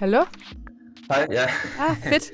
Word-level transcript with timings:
Hallo? 0.00 0.24
Hej, 1.10 1.26
ja. 1.30 1.44
Ah, 1.78 1.96
fedt. 1.96 2.30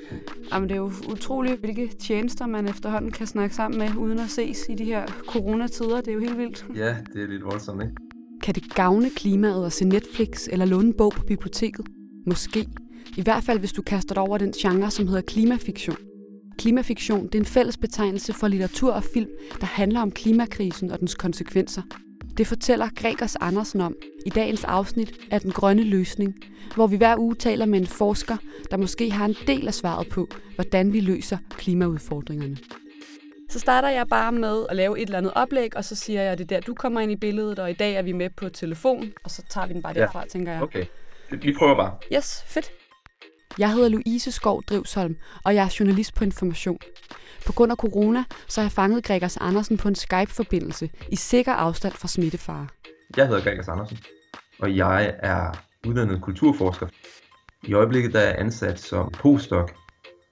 Jamen, 0.53 0.69
det 0.69 0.75
er 0.75 0.79
jo 0.79 0.93
utroligt, 1.09 1.61
hvilke 1.61 1.89
tjenester 1.99 2.47
man 2.47 2.69
efterhånden 2.69 3.11
kan 3.11 3.27
snakke 3.27 3.55
sammen 3.55 3.79
med, 3.79 3.97
uden 3.97 4.19
at 4.19 4.31
ses 4.31 4.67
i 4.69 4.75
de 4.75 4.85
her 4.85 5.07
coronatider. 5.27 5.97
Det 5.97 6.09
er 6.09 6.13
jo 6.13 6.21
helt 6.21 6.39
vildt. 6.39 6.67
Ja, 6.75 6.97
det 7.13 7.23
er 7.23 7.27
lidt 7.29 7.45
voldsomt, 7.45 7.83
ikke? 7.83 7.95
Kan 8.43 8.55
det 8.55 8.75
gavne 8.75 9.11
klimaet 9.11 9.67
at 9.67 9.73
se 9.73 9.85
Netflix 9.85 10.49
eller 10.49 10.65
låne 10.65 10.87
en 10.87 10.95
bog 10.95 11.13
på 11.13 11.23
biblioteket? 11.23 11.87
Måske. 12.27 12.69
I 13.17 13.23
hvert 13.23 13.45
fald, 13.45 13.59
hvis 13.59 13.73
du 13.73 13.83
kaster 13.83 14.15
dig 14.15 14.23
over 14.23 14.39
den 14.39 14.53
genre, 14.53 14.91
som 14.91 15.07
hedder 15.07 15.23
klimafiktion. 15.23 15.97
Klimafiktion 16.59 17.27
det 17.27 17.35
er 17.35 17.39
en 17.39 17.45
fælles 17.45 17.77
betegnelse 17.77 18.33
for 18.33 18.49
litteratur 18.49 18.93
og 18.93 19.05
film, 19.05 19.31
der 19.61 19.67
handler 19.67 20.01
om 20.01 20.11
klimakrisen 20.11 20.91
og 20.91 21.01
dens 21.01 21.15
konsekvenser. 21.15 21.83
Det 22.37 22.47
fortæller 22.47 22.89
Gregers 22.97 23.37
Andersen 23.37 23.81
om 23.81 23.97
i 24.27 24.31
dagens 24.31 24.65
afsnit 24.65 25.13
af 25.31 25.41
Den 25.41 25.51
Grønne 25.51 25.83
Løsning, 25.83 26.35
hvor 26.75 26.87
vi 26.87 26.97
hver 26.97 27.17
uge 27.19 27.35
taler 27.35 27.67
med 27.67 27.81
en 27.81 27.87
forsker, 27.87 28.37
der 28.71 28.77
måske 28.77 29.11
har 29.11 29.25
en 29.25 29.37
del 29.47 29.67
af 29.67 29.75
svaret 29.75 30.09
på, 30.09 30.29
hvordan 30.55 30.93
vi 30.93 31.01
løser 31.01 31.39
klimaudfordringerne. 31.51 32.57
Så 33.51 33.59
starter 33.59 33.89
jeg 33.89 34.07
bare 34.09 34.33
med 34.33 34.67
at 34.71 34.77
lave 34.77 34.99
et 34.99 35.07
eller 35.07 35.19
andet 35.19 35.33
oplæg, 35.35 35.77
og 35.77 35.85
så 35.85 35.95
siger 35.95 36.23
jeg, 36.23 36.33
at 36.33 36.39
det 36.39 36.45
er 36.45 36.57
der, 36.57 36.61
du 36.61 36.75
kommer 36.75 37.01
ind 37.01 37.13
i 37.13 37.17
billedet, 37.17 37.59
og 37.59 37.71
i 37.71 37.75
dag 37.75 37.95
er 37.95 38.03
vi 38.03 38.13
med 38.13 38.31
på 38.37 38.49
telefon, 38.49 39.13
og 39.25 39.31
så 39.31 39.43
tager 39.51 39.67
vi 39.67 39.75
den 39.75 39.83
bare 39.83 39.95
derfra, 39.95 40.21
ja. 40.21 40.27
tænker 40.27 40.53
jeg. 40.53 40.63
Okay, 40.63 40.85
vi 41.31 41.55
prøver 41.59 41.77
bare. 41.77 41.95
Yes, 42.13 42.45
fedt. 42.47 42.71
Jeg 43.59 43.73
hedder 43.73 43.89
Louise 43.89 44.33
Skov 44.33 44.63
Drivsholm, 44.63 45.17
og 45.45 45.55
jeg 45.55 45.65
er 45.65 45.77
journalist 45.81 46.15
på 46.15 46.25
Information. 46.25 46.79
På 47.47 47.53
grund 47.53 47.73
af 47.73 47.77
corona, 47.77 48.25
så 48.49 48.61
har 48.61 48.65
jeg 48.65 48.73
fanget 48.73 49.05
Gregers 49.05 49.37
Andersen 49.37 49.77
på 49.77 49.89
en 49.89 49.95
Skype-forbindelse 49.95 50.91
i 51.13 51.17
sikker 51.17 51.53
afstand 51.53 51.93
fra 51.93 52.09
smittefare. 52.09 52.67
Jeg 53.17 53.27
hedder 53.27 53.43
Gregers 53.43 53.69
Andersen, 53.69 53.99
og 54.59 54.77
jeg 54.77 55.15
er 55.19 55.65
uddannet 55.87 56.23
kulturforsker. 56.23 56.87
I 57.63 57.73
øjeblikket 57.73 58.13
der 58.13 58.21
er 58.21 58.27
jeg 58.27 58.37
ansat 58.39 58.81
som 58.81 59.11
postdoc 59.11 59.71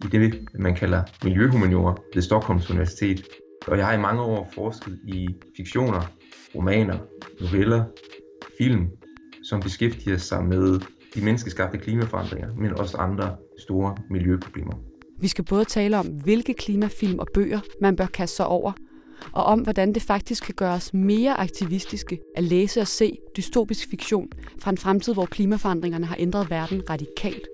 i 0.04 0.06
det, 0.06 0.48
man 0.58 0.74
kalder 0.74 1.02
miljøhumaniora 1.24 1.94
ved 2.14 2.22
Stockholms 2.22 2.70
Universitet. 2.70 3.24
Og 3.66 3.78
jeg 3.78 3.86
har 3.86 3.94
i 3.94 4.00
mange 4.00 4.22
år 4.22 4.50
forsket 4.54 4.98
i 5.04 5.28
fiktioner, 5.56 6.02
romaner, 6.54 6.98
noveller, 7.40 7.84
film, 8.58 8.88
som 9.44 9.60
beskæftiger 9.60 10.16
sig 10.16 10.44
med 10.44 10.80
de 11.14 11.24
menneskeskabte 11.24 11.78
klimaforandringer, 11.78 12.54
men 12.54 12.72
også 12.72 12.96
andre 12.96 13.36
store 13.58 13.96
miljøproblemer. 14.10 14.72
Vi 15.18 15.28
skal 15.28 15.44
både 15.44 15.64
tale 15.64 15.98
om, 15.98 16.06
hvilke 16.06 16.54
klimafilm 16.54 17.18
og 17.18 17.26
bøger 17.34 17.60
man 17.80 17.96
bør 17.96 18.06
kaste 18.06 18.36
sig 18.36 18.46
over, 18.46 18.72
og 19.32 19.44
om, 19.44 19.60
hvordan 19.60 19.92
det 19.92 20.02
faktisk 20.02 20.44
kan 20.44 20.54
gøres 20.54 20.94
mere 20.94 21.40
aktivistiske 21.40 22.18
at 22.36 22.44
læse 22.44 22.80
og 22.80 22.86
se 22.86 23.16
dystopisk 23.36 23.90
fiktion 23.90 24.28
fra 24.58 24.70
en 24.70 24.78
fremtid, 24.78 25.14
hvor 25.14 25.26
klimaforandringerne 25.26 26.06
har 26.06 26.16
ændret 26.18 26.50
verden 26.50 26.90
radikalt. 26.90 27.46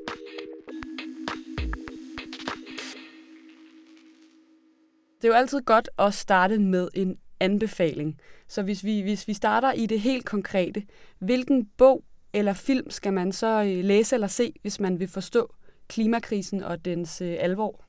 Det 5.22 5.28
er 5.28 5.32
jo 5.32 5.34
altid 5.34 5.60
godt 5.60 5.88
at 5.98 6.14
starte 6.14 6.58
med 6.58 6.88
en 6.94 7.16
anbefaling. 7.40 8.16
Så 8.48 8.62
hvis 8.62 8.84
vi, 8.84 9.00
hvis 9.00 9.28
vi 9.28 9.34
starter 9.34 9.72
i 9.72 9.86
det 9.86 10.00
helt 10.00 10.24
konkrete, 10.24 10.82
hvilken 11.18 11.66
bog 11.78 12.04
eller 12.32 12.52
film 12.52 12.90
skal 12.90 13.12
man 13.12 13.32
så 13.32 13.62
øh, 13.62 13.84
læse 13.84 14.14
eller 14.14 14.26
se, 14.26 14.54
hvis 14.62 14.80
man 14.80 15.00
vil 15.00 15.08
forstå 15.08 15.54
klimakrisen 15.88 16.62
og 16.62 16.84
dens 16.84 17.20
øh, 17.20 17.36
alvor? 17.38 17.84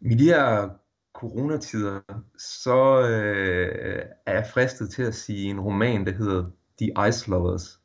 I 0.00 0.14
de 0.14 0.24
her 0.24 0.68
coronatider, 1.14 2.00
så 2.38 3.00
øh, 3.00 4.02
er 4.26 4.34
jeg 4.34 4.46
fristet 4.52 4.90
til 4.90 5.02
at 5.02 5.14
sige 5.14 5.50
en 5.50 5.60
roman, 5.60 6.06
der 6.06 6.12
hedder 6.12 6.44
The 6.80 7.08
Ice 7.08 7.30
Lovers 7.30 7.80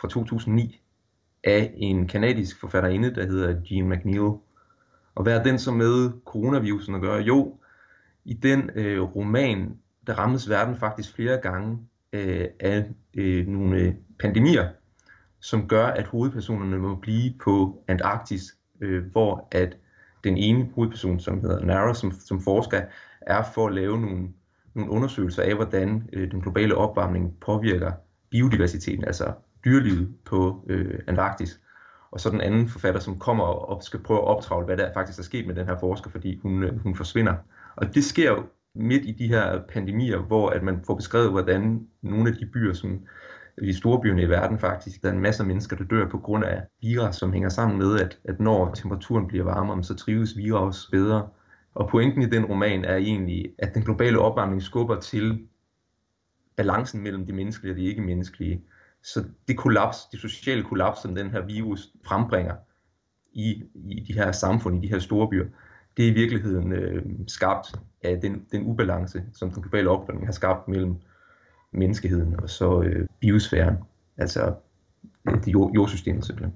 fra 0.00 0.08
2009 0.08 0.82
af 1.44 1.74
en 1.76 2.08
kanadisk 2.08 2.60
forfatterinde, 2.60 3.14
der 3.14 3.26
hedder 3.26 3.60
Jean 3.70 3.88
McNeil. 3.88 4.32
Og 5.14 5.22
hvad 5.22 5.38
er 5.38 5.42
den 5.42 5.58
så 5.58 5.72
med 5.72 6.10
coronavirusen 6.24 6.94
at 6.94 7.00
gøre? 7.00 7.20
Jo, 7.20 7.56
i 8.24 8.34
den 8.34 8.70
øh, 8.74 9.02
roman, 9.02 9.78
der 10.06 10.14
rammes 10.14 10.48
verden 10.48 10.76
faktisk 10.76 11.14
flere 11.14 11.36
gange 11.36 11.78
øh, 12.12 12.48
af 12.60 12.90
øh, 13.14 13.46
nogle 13.46 13.78
øh, 13.78 13.94
pandemier, 14.20 14.68
som 15.40 15.68
gør, 15.68 15.86
at 15.86 16.06
hovedpersonerne 16.06 16.78
må 16.78 16.94
blive 16.94 17.34
på 17.44 17.84
Antarktis, 17.88 18.42
øh, 18.80 19.04
hvor 19.12 19.48
at 19.50 19.76
den 20.24 20.36
ene 20.36 20.70
hovedperson, 20.74 21.20
som 21.20 21.40
hedder 21.40 21.64
Nara, 21.64 21.94
som, 21.94 22.12
som 22.12 22.40
forsker, 22.40 22.82
er 23.20 23.42
for 23.54 23.66
at 23.66 23.74
lave 23.74 24.00
nogle, 24.00 24.28
nogle 24.74 24.90
undersøgelser 24.90 25.42
af, 25.42 25.54
hvordan 25.54 26.08
øh, 26.12 26.30
den 26.30 26.40
globale 26.40 26.74
opvarmning 26.74 27.40
påvirker 27.40 27.92
biodiversiteten, 28.30 29.04
altså 29.04 29.32
dyrelivet 29.64 30.14
på 30.24 30.64
øh, 30.66 30.98
Antarktis. 31.06 31.60
Og 32.10 32.20
så 32.20 32.30
den 32.30 32.40
anden 32.40 32.68
forfatter, 32.68 33.00
som 33.00 33.18
kommer 33.18 33.44
og 33.44 33.82
skal 33.82 34.00
prøve 34.00 34.20
at 34.20 34.26
optravle, 34.26 34.66
hvad 34.66 34.76
der 34.76 34.92
faktisk 34.94 35.18
er 35.18 35.22
sket 35.22 35.46
med 35.46 35.54
den 35.54 35.66
her 35.66 35.78
forsker, 35.78 36.10
fordi 36.10 36.38
hun, 36.42 36.62
øh, 36.62 36.82
hun 36.82 36.96
forsvinder. 36.96 37.34
Og 37.76 37.94
det 37.94 38.04
sker 38.04 38.30
jo 38.30 38.42
midt 38.74 39.04
i 39.04 39.12
de 39.12 39.28
her 39.28 39.62
pandemier, 39.68 40.18
hvor 40.18 40.50
at 40.50 40.62
man 40.62 40.80
får 40.86 40.94
beskrevet, 40.94 41.30
hvordan 41.30 41.86
nogle 42.02 42.30
af 42.30 42.36
de 42.36 42.46
byer, 42.46 42.72
som 42.72 43.00
i 43.62 43.72
storbyerne 43.72 44.22
i 44.22 44.28
verden 44.28 44.58
faktisk. 44.58 45.02
Der 45.02 45.08
er 45.08 45.12
en 45.12 45.20
masse 45.20 45.44
mennesker, 45.44 45.76
der 45.76 45.84
dør 45.84 46.08
på 46.08 46.18
grund 46.18 46.44
af 46.44 46.62
vira, 46.82 47.12
som 47.12 47.32
hænger 47.32 47.48
sammen 47.48 47.78
med, 47.78 48.00
at, 48.00 48.18
at 48.24 48.40
når 48.40 48.74
temperaturen 48.74 49.26
bliver 49.26 49.44
varmere, 49.44 49.84
så 49.84 49.94
trives 49.94 50.36
vira 50.36 50.58
også 50.58 50.90
bedre. 50.90 51.28
Og 51.74 51.88
pointen 51.88 52.22
i 52.22 52.26
den 52.26 52.44
roman 52.44 52.84
er 52.84 52.96
egentlig, 52.96 53.52
at 53.58 53.74
den 53.74 53.82
globale 53.82 54.18
opvarmning 54.18 54.62
skubber 54.62 55.00
til 55.00 55.46
balancen 56.56 57.02
mellem 57.02 57.26
det 57.26 57.34
menneskelige 57.34 57.72
og 57.72 57.76
det 57.76 57.82
ikke-menneskelige. 57.82 58.62
Så 59.02 59.24
det 59.48 59.56
kollaps, 59.56 59.96
det 60.12 60.20
sociale 60.20 60.62
kollaps, 60.62 61.02
som 61.02 61.14
den 61.14 61.30
her 61.30 61.46
virus 61.46 61.88
frembringer 62.06 62.54
i, 63.32 63.62
i 63.74 64.04
de 64.08 64.12
her 64.12 64.32
samfund, 64.32 64.84
i 64.84 64.86
de 64.86 64.92
her 64.92 64.98
store 64.98 65.28
byer, 65.28 65.46
det 65.96 66.04
er 66.04 66.10
i 66.10 66.14
virkeligheden 66.14 66.72
øh, 66.72 67.02
skabt 67.28 67.74
af 68.02 68.20
den, 68.20 68.46
den 68.52 68.66
ubalance, 68.66 69.22
som 69.34 69.50
den 69.50 69.62
globale 69.62 69.90
opvarmning 69.90 70.26
har 70.26 70.32
skabt 70.32 70.68
mellem 70.68 70.96
menneskeheden 71.72 72.40
og 72.40 72.50
så 72.50 72.82
øh, 72.82 73.06
biosfæren, 73.20 73.76
altså 74.16 74.54
det 75.26 75.52
jord, 75.52 75.72
jordsystemet 75.74 76.26
simpelthen. 76.26 76.54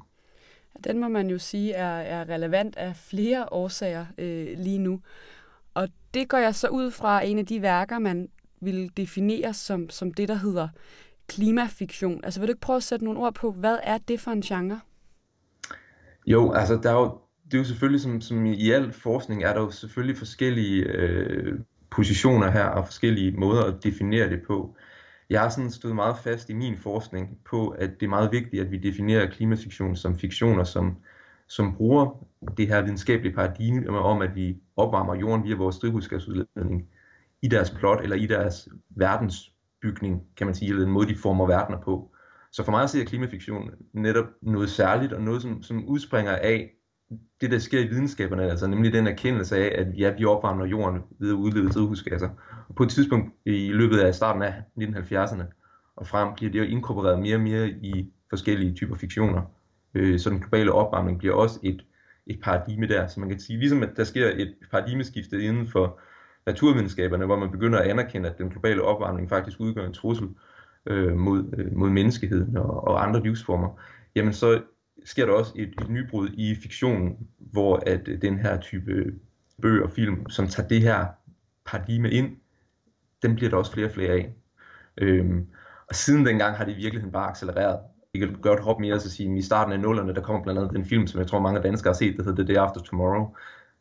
Den 0.85 1.01
må 1.01 1.09
man 1.09 1.31
jo 1.31 1.39
sige 1.39 1.73
er, 1.73 1.97
er 1.97 2.29
relevant 2.29 2.77
af 2.77 2.97
flere 2.97 3.53
årsager 3.53 4.07
øh, 4.19 4.59
lige 4.59 4.79
nu. 4.79 5.01
Og 5.75 5.89
det 6.15 6.29
går 6.29 6.39
jeg 6.39 6.55
så 6.55 6.69
ud 6.69 6.91
fra 6.91 7.25
en 7.25 7.39
af 7.39 7.47
de 7.47 7.63
værker, 7.63 7.99
man 7.99 8.29
vil 8.61 8.91
definere 8.97 9.55
som, 9.55 9.91
som 9.91 10.15
det, 10.15 10.29
der 10.29 10.35
hedder 10.35 10.69
klimafiktion. 11.27 12.21
Altså 12.25 12.41
vil 12.41 12.47
du 12.47 12.53
ikke 12.53 12.61
prøve 12.61 12.77
at 12.77 12.83
sætte 12.83 13.05
nogle 13.05 13.21
ord 13.21 13.35
på, 13.35 13.53
hvad 13.53 13.79
er 13.83 13.99
det 13.99 14.21
for 14.21 14.31
en 14.31 14.43
genre? 14.43 14.81
Jo, 16.27 16.53
altså 16.53 16.81
der 16.83 16.91
er 16.91 16.95
jo, 16.95 17.19
det 17.45 17.55
er 17.55 17.59
jo 17.59 17.65
selvfølgelig, 17.65 18.01
som, 18.01 18.21
som 18.21 18.47
i 18.47 18.71
al 18.71 18.93
forskning, 18.93 19.45
er 19.45 19.53
der 19.53 19.61
jo 19.61 19.71
selvfølgelig 19.71 20.19
forskellige 20.19 20.85
øh, 20.85 21.59
positioner 21.91 22.51
her, 22.51 22.65
og 22.65 22.87
forskellige 22.87 23.33
måder 23.37 23.65
at 23.65 23.85
definere 23.85 24.31
det 24.31 24.43
på 24.47 24.77
jeg 25.31 25.41
har 25.41 25.49
sådan 25.49 25.71
stået 25.71 25.95
meget 25.95 26.17
fast 26.19 26.51
i 26.51 26.55
min 26.55 26.77
forskning 26.77 27.39
på, 27.51 27.69
at 27.69 27.91
det 28.01 28.07
er 28.07 28.11
meget 28.11 28.33
vigtigt, 28.33 28.63
at 28.63 28.71
vi 28.71 28.79
definerer 28.79 29.31
klimafiktion 29.31 29.97
som 29.97 30.19
fiktioner, 30.19 30.65
som, 30.65 30.97
som 31.47 31.77
bruger 31.77 32.27
det 32.57 32.69
her 32.69 32.83
videnskabelige 32.83 33.35
paradigme 33.35 33.99
om, 33.99 34.23
at 34.23 34.35
vi 34.35 34.57
opvarmer 34.77 35.15
jorden 35.15 35.45
via 35.45 35.57
vores 35.57 35.79
drivhusgasudledning 35.79 36.89
i 37.43 37.49
deres 37.49 37.71
plot 37.71 38.01
eller 38.03 38.17
i 38.17 38.27
deres 38.27 38.69
verdensbygning, 38.91 40.23
kan 40.37 40.47
man 40.47 40.55
sige, 40.55 40.69
eller 40.69 40.85
den 40.85 40.93
måde, 40.93 41.09
de 41.09 41.19
former 41.19 41.47
verdener 41.47 41.81
på. 41.81 42.11
Så 42.53 42.65
for 42.65 42.71
mig 42.71 42.83
at 42.83 42.91
se 42.91 43.01
er 43.01 43.05
klimafiktion 43.05 43.71
netop 43.93 44.27
noget 44.43 44.71
særligt, 44.71 45.13
og 45.13 45.23
noget, 45.23 45.43
som, 45.43 45.63
som 45.63 45.85
udspringer 45.85 46.33
af 46.33 46.71
det, 47.41 47.51
der 47.51 47.59
sker 47.59 47.81
i 47.81 47.87
videnskaberne, 47.87 48.51
altså 48.51 48.67
nemlig 48.67 48.93
den 48.93 49.07
erkendelse 49.07 49.57
af, 49.57 49.83
at 49.83 49.99
ja, 49.99 50.11
vi 50.19 50.25
opvarmer 50.25 50.67
jorden 50.67 51.01
ved 51.19 51.29
at 51.29 51.35
udlede 51.35 51.69
drivhusgasser. 51.69 52.29
Og 52.69 52.75
på 52.75 52.83
et 52.83 52.91
tidspunkt 52.91 53.33
i 53.47 53.69
løbet 53.73 53.99
af 53.99 54.15
starten 54.15 54.43
af 54.43 54.55
1970'erne 54.81 55.45
og 55.97 56.07
frem 56.07 56.29
bliver 56.37 56.53
det 56.53 56.59
jo 56.59 56.65
inkorporeret 56.65 57.19
mere 57.19 57.37
og 57.37 57.41
mere 57.41 57.69
i 57.69 58.13
forskellige 58.31 58.75
typer 58.75 58.97
fiktioner. 58.97 59.43
Øh, 59.95 60.19
så 60.19 60.31
den 60.31 60.39
globale 60.39 60.73
opvarmning 60.73 61.19
bliver 61.19 61.35
også 61.35 61.61
et, 61.63 61.85
et 62.27 62.41
paradigme 62.43 62.89
der. 62.89 63.07
Så 63.07 63.21
man 63.21 63.29
kan 63.29 63.41
sige, 63.41 63.59
ligesom 63.59 63.83
at 63.83 63.91
der 63.97 64.05
sker 64.05 64.31
et 64.37 64.55
paradigmeskifte 64.71 65.43
inden 65.43 65.69
for 65.69 66.01
naturvidenskaberne, 66.47 67.27
hvor 67.27 67.39
man 67.39 67.51
begynder 67.51 67.79
at 67.79 67.91
anerkende, 67.91 68.31
at 68.31 68.39
den 68.39 68.51
globale 68.51 68.83
opvarmning 68.83 69.29
faktisk 69.29 69.61
udgør 69.61 69.87
en 69.87 69.93
trussel 69.93 70.29
øh, 70.87 71.17
mod, 71.17 71.55
øh, 71.59 71.77
mod 71.77 71.91
menneskeheden 71.91 72.57
og, 72.57 72.89
og 72.89 73.07
andre 73.07 73.23
livsformer, 73.23 73.81
jamen 74.17 74.33
så 74.33 74.63
sker 75.05 75.27
der 75.27 75.33
også 75.33 75.53
et, 75.57 75.69
et 75.81 75.89
nybrud 75.89 76.29
i 76.35 76.55
fiktionen, 76.55 77.29
hvor 77.39 77.83
at 77.87 78.09
øh, 78.09 78.23
den 78.23 78.39
her 78.39 78.61
type 78.61 79.15
bøger 79.63 79.85
og 79.85 79.91
film, 79.91 80.31
som 80.31 80.49
tager 80.49 80.69
det 80.69 80.83
her 80.83 81.07
paradigme 81.67 82.11
ind, 82.11 82.37
den 83.23 83.35
bliver 83.35 83.51
der 83.51 83.57
også 83.57 83.73
flere 83.73 83.87
og 83.87 83.93
flere 83.93 84.13
af. 84.13 84.35
Øhm, 84.99 85.47
og 85.89 85.95
siden 85.95 86.27
dengang 86.27 86.57
har 86.57 86.65
det 86.65 86.73
i 86.73 86.77
virkeligheden 86.77 87.13
bare 87.13 87.31
accelereret. 87.31 87.79
Vi 88.13 88.19
kan 88.19 88.37
gøre 88.43 88.55
et 88.55 88.61
hop 88.61 88.81
mere, 88.81 89.01
så 89.01 89.11
sige, 89.11 89.39
i 89.39 89.43
starten 89.43 89.73
af 89.73 89.81
nullerne, 89.81 90.15
der 90.15 90.21
kommer 90.21 90.43
blandt 90.43 90.61
andet 90.61 90.77
den 90.77 90.85
film, 90.85 91.07
som 91.07 91.21
jeg 91.21 91.27
tror 91.27 91.41
mange 91.41 91.63
danskere 91.63 91.91
har 91.93 91.97
set, 91.97 92.17
der 92.17 92.23
hedder 92.23 92.45
The 92.45 92.55
Day 92.55 92.61
After 92.61 92.81
Tomorrow, 92.81 93.35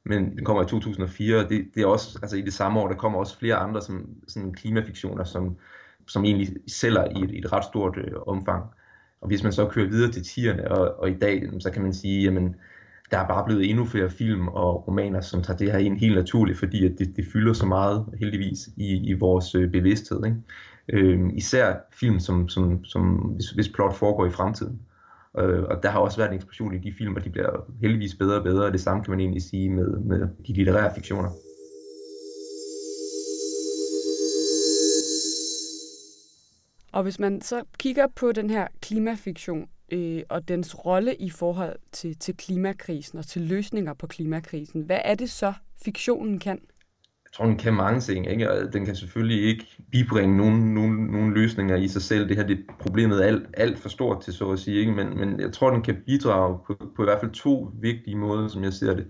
men 0.06 0.38
den 0.38 0.46
kommer 0.46 0.64
i 0.64 0.66
2004, 0.66 1.38
og 1.38 1.50
det, 1.50 1.66
det 1.76 1.84
er 1.84 1.88
også, 1.88 2.20
altså 2.22 2.38
i 2.38 2.42
det 2.42 2.54
samme 2.54 2.80
år, 2.80 2.88
der 2.88 2.96
kommer 2.96 3.20
også 3.20 3.40
flere 3.40 3.56
andre 3.56 3.82
som, 3.82 4.10
sådan 4.28 4.54
klimafiktioner, 4.54 5.24
som, 5.24 5.58
som 6.08 6.26
egentlig 6.26 6.50
sælger 6.68 7.04
i 7.04 7.24
et, 7.24 7.32
i 7.32 7.38
et 7.38 7.54
ret 7.54 7.64
stort 7.64 7.98
øh, 7.98 8.14
omfang. 8.28 8.64
Og 9.24 9.28
hvis 9.28 9.44
man 9.44 9.52
så 9.52 9.68
kører 9.68 9.90
videre 9.90 10.12
til 10.12 10.24
tierne 10.24 10.72
og, 10.72 11.00
og 11.00 11.10
i 11.10 11.14
dag, 11.14 11.50
så 11.60 11.72
kan 11.72 11.82
man 11.82 11.94
sige, 11.94 12.24
jamen, 12.24 12.56
der 13.12 13.18
er 13.18 13.28
bare 13.28 13.46
blevet 13.46 13.70
endnu 13.70 13.86
flere 13.86 14.10
film 14.10 14.48
og 14.48 14.88
romaner, 14.88 15.22
som 15.22 15.42
tager 15.42 15.58
det 15.58 15.72
her 15.72 15.80
ind 15.80 15.98
helt 15.98 16.16
naturligt, 16.16 16.60
fordi 16.60 16.86
at 16.86 16.92
det, 17.00 17.14
det 17.16 17.26
fylder 17.34 17.54
så 17.54 17.66
meget, 17.66 18.06
heldigvis, 18.20 18.70
i, 18.78 19.10
i 19.10 19.14
vores 19.14 19.56
øh, 19.56 19.72
bevidsthed. 19.72 20.26
Ikke? 20.26 20.38
Øh, 20.90 21.20
især 21.34 21.76
film, 21.94 22.20
som, 22.20 22.50
som, 22.50 22.84
som 22.86 23.04
hvis, 23.04 23.50
hvis 23.50 23.70
plot 23.70 23.96
foregår 23.96 24.26
i 24.26 24.30
fremtiden. 24.32 24.80
Øh, 25.40 25.64
og 25.64 25.84
der 25.84 25.90
har 25.90 26.00
også 26.00 26.18
været 26.18 26.30
en 26.30 26.36
eksplosion 26.36 26.76
i 26.76 26.78
de 26.78 26.94
film, 26.98 27.16
og 27.16 27.24
de 27.24 27.30
bliver 27.30 27.50
heldigvis 27.82 28.16
bedre 28.16 28.38
og 28.38 28.44
bedre, 28.44 28.66
og 28.66 28.72
det 28.72 28.82
samme 28.82 29.04
kan 29.04 29.12
man 29.12 29.20
egentlig 29.20 29.42
sige 29.42 29.70
med, 29.70 29.88
med 29.88 30.20
de 30.48 30.54
litterære 30.54 30.92
fiktioner. 30.96 31.30
Og 36.94 37.04
hvis 37.04 37.20
man 37.20 37.42
så 37.42 37.64
kigger 37.80 38.08
på 38.16 38.32
den 38.32 38.50
her 38.50 38.68
klimafiktion 38.82 39.70
øh, 39.92 40.22
og 40.30 40.48
dens 40.48 40.86
rolle 40.86 41.16
i 41.16 41.30
forhold 41.30 41.76
til, 41.92 42.20
til 42.20 42.38
klimakrisen 42.38 43.20
og 43.20 43.26
til 43.26 43.42
løsninger 43.42 43.94
på 43.94 44.08
klimakrisen, 44.08 44.82
hvad 44.82 45.00
er 45.04 45.16
det 45.16 45.30
så, 45.30 45.54
fiktionen 45.84 46.40
kan? 46.40 46.60
Jeg 47.26 47.38
tror, 47.38 47.46
den 47.46 47.58
kan 47.58 47.74
mange 47.74 48.00
ting. 48.00 48.32
Ikke? 48.32 48.52
Og 48.52 48.74
den 48.74 48.86
kan 48.86 48.96
selvfølgelig 48.96 49.44
ikke 49.44 49.66
bibringe 49.92 50.38
nogen, 50.38 50.74
nogen, 50.74 51.08
nogen 51.08 51.34
løsninger 51.34 51.76
i 51.76 51.88
sig 51.88 52.02
selv. 52.02 52.30
Det 52.30 52.38
her 52.38 52.48
det 52.48 52.60
problemet 52.80 53.24
er 53.24 53.28
alt, 53.28 53.44
alt 53.54 53.80
for 53.80 53.90
stort 53.90 54.22
til, 54.22 54.34
så 54.34 54.52
at 54.52 54.60
sige. 54.60 54.80
Ikke? 54.80 54.92
Men, 54.92 55.18
men 55.18 55.40
jeg 55.40 55.54
tror, 55.54 55.72
den 55.72 55.82
kan 55.82 56.04
bidrage 56.06 56.60
på, 56.68 56.92
på 56.96 57.02
i 57.02 57.06
hvert 57.06 57.20
fald 57.20 57.32
to 57.32 57.72
vigtige 57.82 58.18
måder, 58.18 58.48
som 58.48 58.64
jeg 58.64 58.74
ser 58.74 58.94
det. 58.94 59.08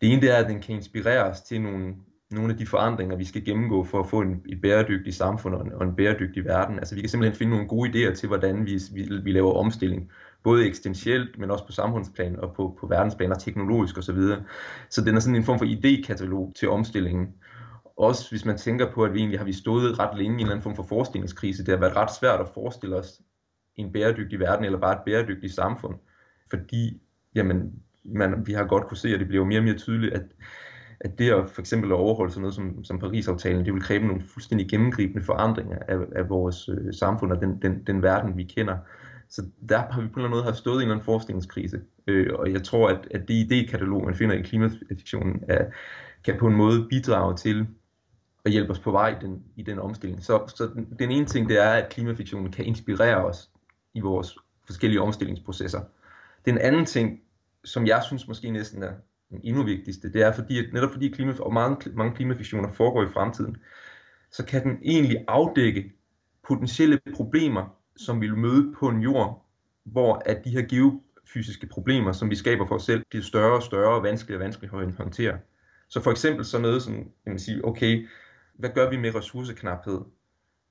Det 0.00 0.12
ene 0.12 0.22
det 0.22 0.30
er, 0.30 0.36
at 0.36 0.50
den 0.50 0.60
kan 0.60 0.74
inspirere 0.74 1.24
os 1.24 1.40
til 1.40 1.60
nogle, 1.60 1.94
nogle 2.30 2.52
af 2.52 2.58
de 2.58 2.66
forandringer, 2.66 3.16
vi 3.16 3.24
skal 3.24 3.44
gennemgå 3.44 3.84
for 3.84 4.00
at 4.00 4.06
få 4.06 4.20
en, 4.20 4.42
et 4.46 4.60
bæredygtigt 4.60 5.16
samfund 5.16 5.54
og 5.54 5.66
en, 5.66 5.72
og 5.72 5.84
en 5.84 5.96
bæredygtig 5.96 6.44
verden. 6.44 6.78
Altså 6.78 6.94
vi 6.94 7.00
kan 7.00 7.10
simpelthen 7.10 7.38
finde 7.38 7.52
nogle 7.52 7.68
gode 7.68 7.90
idéer 7.90 8.14
til, 8.14 8.26
hvordan 8.26 8.66
vi, 8.66 8.80
vi, 8.92 9.08
vi 9.22 9.32
laver 9.32 9.52
omstilling, 9.52 10.10
både 10.42 10.66
eksistentielt, 10.66 11.38
men 11.38 11.50
også 11.50 11.66
på 11.66 11.72
samfundsplan 11.72 12.40
og 12.40 12.54
på, 12.54 12.76
på 12.80 12.86
verdensplan 12.86 13.32
og 13.32 13.40
teknologisk 13.40 13.98
osv. 13.98 14.02
Så, 14.02 14.12
videre. 14.12 14.42
så 14.90 15.04
den 15.04 15.16
er 15.16 15.20
sådan 15.20 15.36
en 15.36 15.44
form 15.44 15.58
for 15.58 15.66
idékatalog 15.66 16.52
til 16.58 16.68
omstillingen. 16.68 17.28
Også 17.96 18.30
hvis 18.30 18.44
man 18.44 18.58
tænker 18.58 18.92
på, 18.92 19.04
at 19.04 19.12
vi 19.12 19.18
egentlig 19.18 19.38
har 19.38 19.44
vi 19.44 19.52
stået 19.52 19.98
ret 19.98 20.18
længe 20.18 20.32
i 20.32 20.34
en 20.34 20.40
eller 20.40 20.50
anden 20.50 20.62
form 20.62 20.76
for 20.76 20.82
forestillingskrise. 20.82 21.64
Det 21.64 21.72
har 21.72 21.80
været 21.80 21.96
ret 21.96 22.14
svært 22.20 22.40
at 22.40 22.48
forestille 22.54 22.96
os 22.96 23.20
en 23.76 23.92
bæredygtig 23.92 24.40
verden, 24.40 24.64
eller 24.64 24.78
bare 24.78 24.92
et 24.92 25.02
bæredygtigt 25.06 25.54
samfund. 25.54 25.94
Fordi 26.50 27.00
jamen, 27.34 27.72
man, 28.04 28.46
vi 28.46 28.52
har 28.52 28.64
godt 28.64 28.88
kunne 28.88 28.96
se, 28.96 29.08
at 29.08 29.20
det 29.20 29.28
bliver 29.28 29.44
mere 29.44 29.58
og 29.58 29.64
mere 29.64 29.74
tydeligt, 29.74 30.14
at 30.14 30.22
at 31.00 31.18
det 31.18 31.30
at 31.30 31.50
for 31.50 31.60
eksempel 31.60 31.90
at 31.90 31.96
overholde 31.96 32.32
sådan 32.32 32.40
noget 32.40 32.54
som, 32.54 32.84
som 32.84 32.98
Paris-aftalen, 32.98 33.64
det 33.64 33.74
vil 33.74 33.82
kræve 33.82 34.06
nogle 34.06 34.22
fuldstændig 34.22 34.68
gennemgribende 34.68 35.24
forandringer 35.24 35.78
af, 35.88 35.98
af 36.16 36.28
vores 36.28 36.68
øh, 36.68 36.94
samfund 36.94 37.32
og 37.32 37.40
den, 37.40 37.62
den, 37.62 37.84
den 37.86 38.02
verden, 38.02 38.36
vi 38.36 38.44
kender. 38.44 38.76
Så 39.28 39.42
der 39.68 39.78
har 39.78 40.00
vi 40.00 40.06
på 40.08 40.20
en 40.20 40.24
eller 40.24 40.24
anden 40.24 40.30
måde 40.30 40.44
har 40.44 40.52
stået 40.52 40.74
i 40.74 40.76
en 40.76 40.82
eller 40.82 40.94
anden 40.94 41.04
forskningskrise. 41.04 41.80
Øh, 42.06 42.34
og 42.34 42.52
jeg 42.52 42.62
tror, 42.62 42.88
at, 42.88 43.08
at 43.10 43.28
det 43.28 43.44
idékatalog, 43.44 44.04
man 44.04 44.14
finder 44.14 44.34
i 44.34 44.42
klimafiktionen, 44.42 45.42
er, 45.48 45.64
kan 46.24 46.38
på 46.38 46.46
en 46.46 46.56
måde 46.56 46.86
bidrage 46.90 47.36
til 47.36 47.66
at 48.44 48.52
hjælpe 48.52 48.70
os 48.70 48.78
på 48.78 48.90
vej 48.90 49.08
i 49.08 49.24
den, 49.26 49.42
i 49.56 49.62
den 49.62 49.78
omstilling. 49.78 50.24
Så, 50.24 50.52
så 50.56 50.70
den, 50.74 50.88
den 50.98 51.10
ene 51.10 51.26
ting, 51.26 51.48
det 51.48 51.62
er, 51.62 51.70
at 51.70 51.88
klimafiktionen 51.88 52.52
kan 52.52 52.64
inspirere 52.64 53.24
os 53.24 53.50
i 53.94 54.00
vores 54.00 54.38
forskellige 54.66 55.00
omstillingsprocesser. 55.00 55.80
Den 56.44 56.58
anden 56.58 56.86
ting, 56.86 57.20
som 57.64 57.86
jeg 57.86 58.02
synes 58.06 58.28
måske 58.28 58.50
næsten 58.50 58.82
er 58.82 58.92
den 59.30 59.40
endnu 59.44 59.62
vigtigste, 59.62 60.12
det 60.12 60.22
er 60.22 60.32
fordi, 60.32 60.58
at 60.58 60.72
netop 60.72 60.92
fordi 60.92 61.08
klima, 61.08 61.34
og 61.40 61.52
mange, 61.52 61.90
mange 61.90 62.14
klimafiktioner 62.14 62.72
foregår 62.72 63.02
i 63.02 63.12
fremtiden, 63.12 63.56
så 64.30 64.44
kan 64.44 64.62
den 64.62 64.78
egentlig 64.84 65.24
afdække 65.28 65.92
potentielle 66.48 67.00
problemer, 67.14 67.76
som 67.96 68.20
vi 68.20 68.26
vil 68.26 68.38
møde 68.38 68.74
på 68.78 68.88
en 68.88 69.00
jord, 69.00 69.46
hvor 69.84 70.22
at 70.26 70.44
de 70.44 70.50
her 70.50 70.62
geofysiske 70.62 71.66
problemer, 71.66 72.12
som 72.12 72.30
vi 72.30 72.34
skaber 72.34 72.66
for 72.66 72.74
os 72.74 72.84
selv, 72.84 73.04
bliver 73.10 73.22
større 73.22 73.56
og 73.56 73.62
større 73.62 73.94
og 73.96 74.02
vanskeligere 74.02 74.40
og 74.40 74.44
vanskeligere 74.44 74.82
at 74.82 74.94
håndtere. 74.94 75.38
Så 75.88 76.02
for 76.02 76.10
eksempel 76.10 76.44
så 76.44 76.58
noget 76.58 76.82
som, 76.82 76.94
kan 76.94 77.12
man 77.26 77.38
sige, 77.38 77.64
okay, 77.64 78.08
hvad 78.54 78.70
gør 78.74 78.90
vi 78.90 78.96
med 78.96 79.14
ressourceknaphed, 79.14 80.00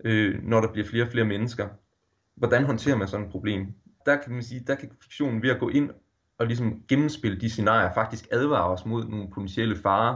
øh, 0.05 0.43
når 0.43 0.61
der 0.61 0.71
bliver 0.71 0.87
flere 0.87 1.03
og 1.03 1.11
flere 1.11 1.25
mennesker? 1.25 1.67
Hvordan 2.35 2.63
håndterer 2.63 2.95
man 2.95 3.07
sådan 3.07 3.25
et 3.25 3.31
problem? 3.31 3.67
Der 4.05 4.15
kan 4.15 4.33
man 4.33 4.43
sige, 4.43 4.63
der 4.67 4.75
kan 4.75 4.91
fiktionen 5.01 5.41
ved 5.41 5.49
at 5.49 5.59
gå 5.59 5.69
ind 5.69 5.89
og 6.39 6.47
ligesom 6.47 6.81
gennemspille 6.87 7.41
de 7.41 7.49
scenarier, 7.49 7.93
faktisk 7.93 8.27
advare 8.31 8.69
os 8.69 8.85
mod 8.85 9.05
nogle 9.05 9.29
potentielle 9.33 9.75
farer, 9.75 10.15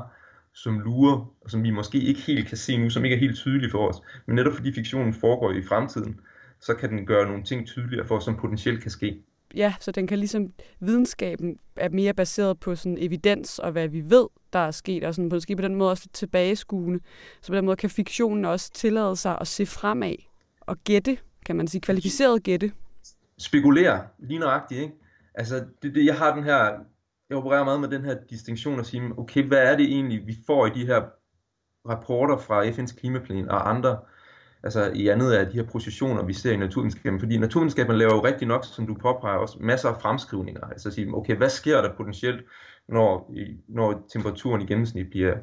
som 0.53 0.79
lurer, 0.79 1.31
og 1.41 1.49
som 1.49 1.63
vi 1.63 1.71
måske 1.71 1.97
ikke 1.97 2.21
helt 2.21 2.47
kan 2.47 2.57
se 2.57 2.77
nu, 2.77 2.89
som 2.89 3.05
ikke 3.05 3.15
er 3.15 3.19
helt 3.19 3.35
tydelige 3.35 3.71
for 3.71 3.89
os. 3.89 4.01
Men 4.25 4.35
netop 4.35 4.53
fordi 4.53 4.73
fiktionen 4.73 5.13
foregår 5.13 5.51
i 5.51 5.63
fremtiden, 5.63 6.19
så 6.61 6.73
kan 6.73 6.89
den 6.89 7.05
gøre 7.05 7.27
nogle 7.27 7.43
ting 7.43 7.67
tydeligere 7.67 8.07
for 8.07 8.17
os, 8.17 8.23
som 8.23 8.35
potentielt 8.35 8.81
kan 8.81 8.91
ske. 8.91 9.23
Ja, 9.55 9.73
så 9.79 9.91
den 9.91 10.07
kan 10.07 10.19
ligesom, 10.19 10.53
videnskaben 10.79 11.57
er 11.75 11.89
mere 11.89 12.13
baseret 12.13 12.59
på 12.59 12.75
sådan 12.75 12.97
evidens 13.01 13.59
og 13.59 13.71
hvad 13.71 13.87
vi 13.87 14.01
ved, 14.09 14.27
der 14.53 14.59
er 14.59 14.71
sket, 14.71 15.03
og 15.03 15.15
sådan 15.15 15.29
måske 15.33 15.55
på 15.55 15.61
den 15.61 15.75
måde 15.75 15.91
også 15.91 16.09
tilbageskuende. 16.13 16.99
Så 17.41 17.47
på 17.47 17.55
den 17.55 17.65
måde 17.65 17.77
kan 17.77 17.89
fiktionen 17.89 18.45
også 18.45 18.71
tillade 18.73 19.15
sig 19.15 19.37
at 19.41 19.47
se 19.47 19.65
fremad 19.65 20.15
og 20.61 20.77
gætte, 20.83 21.17
kan 21.45 21.55
man 21.55 21.67
sige, 21.67 21.81
kvalificeret 21.81 22.43
gætte. 22.43 22.71
Spekulere, 23.37 24.01
lige 24.19 24.39
nøjagtigt, 24.39 24.81
ikke? 24.81 24.93
Altså, 25.35 25.65
det, 25.81 25.95
det, 25.95 26.06
jeg 26.06 26.18
har 26.18 26.35
den 26.35 26.44
her, 26.44 26.71
jeg 27.30 27.38
opererer 27.38 27.63
meget 27.63 27.81
med 27.81 27.89
den 27.89 28.06
her 28.06 28.18
distinktion 28.30 28.80
og 28.80 28.85
sige, 28.85 29.13
okay, 29.18 29.47
hvad 29.47 29.57
er 29.71 29.77
det 29.77 29.85
egentlig, 29.85 30.27
vi 30.27 30.38
får 30.47 30.68
i 30.68 30.69
de 30.69 30.85
her 30.85 31.01
rapporter 31.89 32.38
fra 32.38 32.65
FN's 32.65 33.00
klimaplan 33.00 33.50
og 33.50 33.69
andre, 33.69 34.00
altså 34.63 34.91
i 34.95 35.07
andet 35.07 35.31
af 35.31 35.45
de 35.45 35.53
her 35.53 35.63
positioner, 35.71 36.24
vi 36.24 36.33
ser 36.33 36.51
i 36.51 36.57
naturvidenskaben, 36.57 37.19
fordi 37.19 37.38
naturvidenskaben 37.38 37.95
laver 37.95 38.13
jo 38.13 38.24
rigtig 38.24 38.47
nok, 38.47 38.65
som 38.65 38.88
du 38.88 38.94
påpeger, 38.94 39.38
også 39.38 39.57
masser 39.59 39.89
af 39.89 40.01
fremskrivninger, 40.01 40.62
altså 40.62 40.89
at 40.89 40.94
sige, 40.94 41.15
okay, 41.15 41.35
hvad 41.35 41.50
sker 41.50 41.81
der 41.81 41.95
potentielt, 41.95 42.45
når, 42.88 43.33
når 43.68 44.06
temperaturen 44.13 44.62
i 44.62 44.65
gennemsnit 44.65 45.09
bliver 45.09 45.33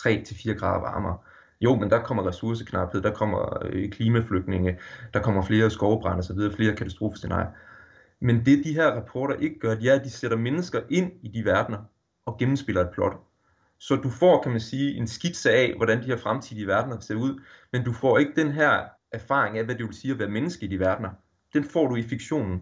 3-4 0.00 0.52
grader 0.52 0.80
varmere? 0.80 1.18
Jo, 1.60 1.76
men 1.76 1.90
der 1.90 2.02
kommer 2.02 2.28
ressourceknaphed, 2.28 3.02
der 3.02 3.10
kommer 3.10 3.66
øh, 3.66 3.90
klimaflygtninge, 3.90 4.78
der 5.14 5.22
kommer 5.22 5.42
flere 5.42 5.70
skovbrænde 5.70 6.18
osv., 6.18 6.56
flere 6.56 6.76
katastrofescenarier. 6.76 7.50
Men 8.20 8.44
det 8.44 8.64
de 8.64 8.74
her 8.74 8.86
rapporter 8.86 9.34
ikke 9.34 9.58
gør, 9.58 9.74
det 9.74 9.88
er, 9.88 9.94
at 9.94 10.04
de 10.04 10.10
sætter 10.10 10.36
mennesker 10.36 10.80
ind 10.90 11.12
i 11.22 11.28
de 11.28 11.44
verdener 11.44 11.78
og 12.26 12.38
gennemspiller 12.38 12.80
et 12.80 12.90
plot. 12.90 13.16
Så 13.78 13.96
du 13.96 14.10
får, 14.10 14.42
kan 14.42 14.50
man 14.50 14.60
sige, 14.60 14.94
en 14.94 15.06
skitse 15.06 15.50
af, 15.50 15.74
hvordan 15.76 15.98
de 15.98 16.06
her 16.06 16.16
fremtidige 16.16 16.66
verdener 16.66 17.00
ser 17.00 17.14
ud, 17.14 17.40
men 17.72 17.84
du 17.84 17.92
får 17.92 18.18
ikke 18.18 18.32
den 18.36 18.52
her 18.52 18.80
erfaring 19.12 19.58
af, 19.58 19.64
hvad 19.64 19.74
det 19.74 19.86
vil 19.86 19.94
sige 19.94 20.12
at 20.12 20.18
være 20.18 20.28
menneske 20.28 20.66
i 20.66 20.68
de 20.68 20.78
verdener. 20.78 21.10
Den 21.54 21.64
får 21.64 21.88
du 21.88 21.96
i 21.96 22.02
fiktionen. 22.02 22.60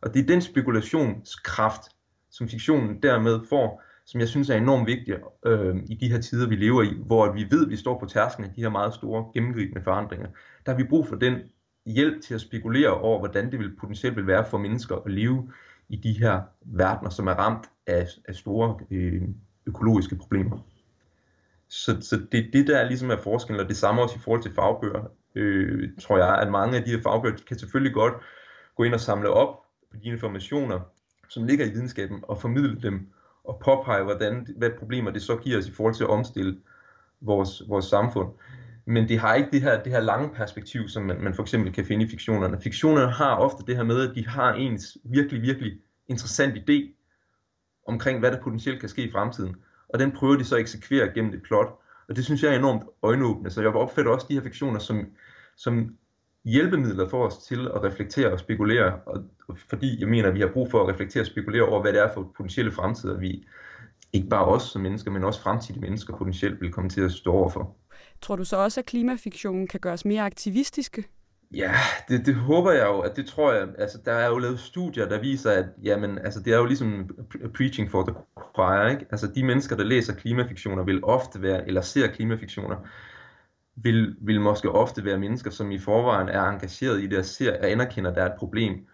Og 0.00 0.14
det 0.14 0.22
er 0.22 0.26
den 0.26 0.40
spekulationskraft, 0.42 1.82
som 2.30 2.48
fiktionen 2.48 3.02
dermed 3.02 3.40
får, 3.48 3.82
som 4.06 4.20
jeg 4.20 4.28
synes 4.28 4.50
er 4.50 4.56
enormt 4.56 4.86
vigtig 4.86 5.14
øh, 5.46 5.76
i 5.90 5.94
de 5.94 6.08
her 6.08 6.20
tider, 6.20 6.48
vi 6.48 6.56
lever 6.56 6.82
i, 6.82 6.94
hvor 7.06 7.32
vi 7.32 7.46
ved, 7.50 7.64
at 7.64 7.70
vi 7.70 7.76
står 7.76 7.98
på 8.00 8.06
tærsklen 8.06 8.48
af 8.48 8.54
de 8.54 8.62
her 8.62 8.68
meget 8.68 8.94
store 8.94 9.30
gennemgribende 9.34 9.82
forandringer. 9.82 10.28
Der 10.66 10.72
har 10.72 10.76
vi 10.76 10.84
brug 10.84 11.06
for 11.06 11.16
den 11.16 11.34
hjælp 11.86 12.22
til 12.22 12.34
at 12.34 12.40
spekulere 12.40 12.90
over, 12.90 13.18
hvordan 13.18 13.50
det 13.50 13.58
vil 13.58 13.76
potentielt 13.76 14.16
vil 14.16 14.26
være 14.26 14.46
for 14.50 14.58
mennesker 14.58 14.96
at 14.96 15.12
leve 15.12 15.52
i 15.88 15.96
de 15.96 16.12
her 16.12 16.42
verdener, 16.60 17.10
som 17.10 17.26
er 17.26 17.34
ramt 17.34 17.70
af, 17.86 18.06
af 18.28 18.34
store 18.34 18.78
øh, 18.90 19.22
økologiske 19.66 20.16
problemer. 20.16 20.58
Så, 21.68 22.00
så 22.00 22.16
det 22.32 22.50
det, 22.52 22.66
der 22.66 22.84
ligesom 22.88 23.10
er 23.10 23.16
forskellen, 23.16 23.60
og 23.60 23.68
det 23.68 23.76
samme 23.76 24.02
også 24.02 24.16
i 24.16 24.18
forhold 24.18 24.42
til 24.42 24.54
fagbøger, 24.54 25.04
øh, 25.34 25.90
tror 26.00 26.18
jeg, 26.18 26.38
at 26.38 26.50
mange 26.50 26.78
af 26.78 26.84
de 26.84 26.90
her 26.90 27.02
fagbøger 27.02 27.36
kan 27.48 27.58
selvfølgelig 27.58 27.94
godt 27.94 28.14
gå 28.76 28.82
ind 28.82 28.94
og 28.94 29.00
samle 29.00 29.30
op 29.30 29.60
på 29.90 29.96
de 29.96 30.08
informationer, 30.08 30.80
som 31.28 31.44
ligger 31.44 31.66
i 31.66 31.70
videnskaben, 31.70 32.20
og 32.22 32.40
formidle 32.40 32.80
dem, 32.82 33.08
og 33.44 33.60
påpege, 33.64 34.04
hvordan, 34.04 34.46
hvad 34.56 34.70
problemer 34.78 35.10
det 35.10 35.22
så 35.22 35.36
giver 35.36 35.58
os 35.58 35.68
i 35.68 35.72
forhold 35.72 35.94
til 35.94 36.04
at 36.04 36.10
omstille 36.10 36.58
vores, 37.20 37.62
vores 37.68 37.84
samfund 37.84 38.28
men 38.86 39.08
det 39.08 39.18
har 39.18 39.34
ikke 39.34 39.48
det 39.52 39.62
her, 39.62 39.82
det 39.82 39.92
her 39.92 40.00
lange 40.00 40.30
perspektiv, 40.34 40.88
som 40.88 41.02
man, 41.02 41.22
man 41.22 41.34
for 41.34 41.42
eksempel 41.42 41.72
kan 41.72 41.84
finde 41.84 42.04
i 42.04 42.08
fiktionerne. 42.08 42.60
Fiktionerne 42.60 43.12
har 43.12 43.36
ofte 43.36 43.64
det 43.66 43.76
her 43.76 43.82
med, 43.82 44.08
at 44.08 44.16
de 44.16 44.26
har 44.26 44.54
ens 44.54 44.98
virkelig, 45.04 45.42
virkelig 45.42 45.72
interessant 46.08 46.58
idé 46.58 46.94
omkring, 47.86 48.18
hvad 48.18 48.32
der 48.32 48.42
potentielt 48.42 48.80
kan 48.80 48.88
ske 48.88 49.02
i 49.02 49.12
fremtiden. 49.12 49.56
Og 49.88 49.98
den 49.98 50.12
prøver 50.12 50.36
de 50.36 50.44
så 50.44 50.54
at 50.54 50.60
eksekvere 50.60 51.08
gennem 51.14 51.32
det 51.32 51.42
plot. 51.42 51.80
Og 52.08 52.16
det 52.16 52.24
synes 52.24 52.42
jeg 52.42 52.54
er 52.54 52.58
enormt 52.58 52.82
øjenåbende. 53.02 53.50
Så 53.50 53.60
jeg 53.62 53.70
opfatter 53.70 54.12
også 54.12 54.26
de 54.28 54.34
her 54.34 54.42
fiktioner 54.42 54.78
som, 54.78 55.06
som 55.56 55.96
hjælpemidler 56.44 57.08
for 57.08 57.26
os 57.26 57.38
til 57.38 57.68
at 57.74 57.84
reflektere 57.84 58.32
og 58.32 58.38
spekulere. 58.38 59.00
Og, 59.06 59.24
og 59.48 59.58
fordi 59.58 60.00
jeg 60.00 60.08
mener, 60.08 60.28
at 60.28 60.34
vi 60.34 60.40
har 60.40 60.50
brug 60.52 60.70
for 60.70 60.82
at 60.82 60.94
reflektere 60.94 61.22
og 61.22 61.26
spekulere 61.26 61.62
over, 61.62 61.82
hvad 61.82 61.92
det 61.92 62.02
er 62.02 62.12
for 62.14 62.32
potentielle 62.36 62.72
fremtider, 62.72 63.18
vi 63.18 63.46
ikke 64.12 64.28
bare 64.28 64.44
os 64.44 64.62
som 64.62 64.82
mennesker, 64.82 65.10
men 65.10 65.24
også 65.24 65.40
fremtidige 65.40 65.80
mennesker 65.80 66.16
potentielt 66.16 66.60
vil 66.60 66.72
komme 66.72 66.90
til 66.90 67.00
at 67.00 67.12
stå 67.12 67.32
overfor. 67.32 67.76
Tror 68.24 68.36
du 68.36 68.44
så 68.44 68.56
også, 68.56 68.80
at 68.80 68.86
klimafiktionen 68.86 69.66
kan 69.66 69.80
gøres 69.80 70.04
mere 70.04 70.22
aktivistiske? 70.22 71.04
Ja, 71.54 71.72
det, 72.08 72.26
det 72.26 72.34
håber 72.34 72.72
jeg 72.72 72.86
jo, 72.86 73.00
at 73.00 73.16
det 73.16 73.26
tror 73.26 73.52
jeg, 73.52 73.68
altså 73.78 73.98
der 74.04 74.12
er 74.12 74.28
jo 74.28 74.38
lavet 74.38 74.60
studier, 74.60 75.08
der 75.08 75.20
viser, 75.20 75.50
at 75.50 75.66
jamen, 75.82 76.18
altså, 76.18 76.40
det 76.40 76.52
er 76.52 76.56
jo 76.58 76.64
ligesom 76.64 77.10
preaching 77.56 77.90
for 77.90 78.02
the 78.02 78.14
choir, 78.54 78.88
ikke? 78.88 79.06
Altså 79.10 79.26
de 79.34 79.44
mennesker, 79.44 79.76
der 79.76 79.84
læser 79.84 80.14
klimafiktioner, 80.14 80.84
vil 80.84 81.04
ofte 81.04 81.42
være, 81.42 81.66
eller 81.66 81.80
ser 81.80 82.06
klimafiktioner, 82.06 82.76
vil, 83.76 84.16
vil 84.20 84.40
måske 84.40 84.70
ofte 84.70 85.04
være 85.04 85.18
mennesker, 85.18 85.50
som 85.50 85.70
i 85.70 85.78
forvejen 85.78 86.28
er 86.28 86.42
engageret 86.42 87.02
i 87.02 87.06
det 87.06 87.18
og 87.18 87.24
ser 87.24 87.58
og 87.58 87.70
anerkender, 87.70 88.10
at 88.10 88.16
der 88.16 88.22
er 88.22 88.32
et 88.32 88.38
problem. 88.38 88.86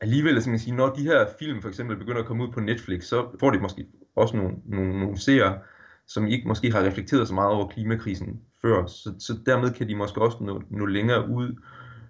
Alligevel, 0.00 0.42
som 0.42 0.50
man 0.50 0.58
sige, 0.58 0.76
når 0.76 0.88
de 0.88 1.02
her 1.02 1.26
film 1.38 1.62
for 1.62 1.68
eksempel 1.68 1.96
begynder 1.96 2.20
at 2.20 2.26
komme 2.26 2.44
ud 2.44 2.52
på 2.52 2.60
Netflix, 2.60 3.04
så 3.04 3.36
får 3.40 3.50
de 3.50 3.58
måske 3.58 3.86
også 4.16 4.36
nogle, 4.36 4.54
nogle, 4.66 5.00
nogle 5.00 5.18
seere, 5.18 5.58
som 6.06 6.26
ikke 6.26 6.48
måske 6.48 6.72
har 6.72 6.84
reflekteret 6.84 7.28
så 7.28 7.34
meget 7.34 7.50
over 7.50 7.68
klimakrisen 7.68 8.40
før, 8.62 8.86
så, 8.86 9.14
så 9.18 9.38
dermed 9.46 9.70
kan 9.70 9.88
de 9.88 9.94
måske 9.94 10.22
også 10.22 10.38
nå, 10.40 10.62
nå 10.70 10.86
længere 10.86 11.28
ud. 11.28 11.60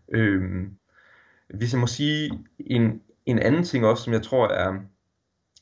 Øhm, 0.08 0.76
hvis 1.54 1.72
jeg 1.72 1.80
må 1.80 1.86
sige 1.86 2.44
en, 2.58 3.02
en 3.26 3.38
anden 3.38 3.64
ting 3.64 3.86
også, 3.86 4.04
som 4.04 4.12
jeg 4.12 4.22
tror 4.22 4.48
er, 4.48 4.74